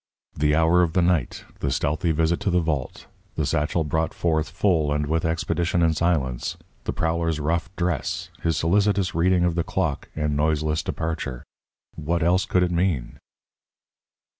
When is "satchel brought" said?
3.45-4.15